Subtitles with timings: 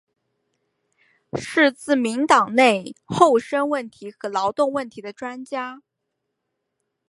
[1.35, 5.83] 是自民党内厚生问题和劳动问题的专家。